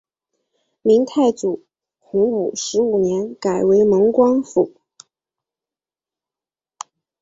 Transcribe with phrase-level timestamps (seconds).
[0.81, 1.61] 明太祖
[1.99, 4.73] 洪武十五年改为蒙光府。